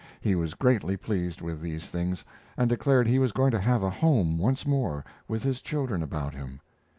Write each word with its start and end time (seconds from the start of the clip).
He 0.19 0.33
was 0.33 0.55
greatly 0.55 0.97
pleased 0.97 1.41
with 1.41 1.61
these 1.61 1.85
things, 1.85 2.25
and 2.57 2.67
declared 2.67 3.05
he 3.05 3.19
was 3.19 3.31
going 3.31 3.51
to 3.51 3.59
have 3.61 3.83
a 3.83 3.89
home 3.91 4.39
once 4.39 4.65
more 4.65 5.05
with 5.27 5.43
his 5.43 5.61
children 5.61 6.01
about 6.01 6.33
him. 6.33 6.59